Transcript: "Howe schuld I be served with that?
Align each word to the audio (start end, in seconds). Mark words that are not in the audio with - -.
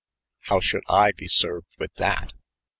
"Howe 0.45 0.61
schuld 0.61 0.81
I 0.89 1.11
be 1.11 1.27
served 1.27 1.67
with 1.77 1.93
that? 1.97 2.33